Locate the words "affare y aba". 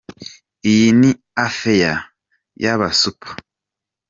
1.45-2.87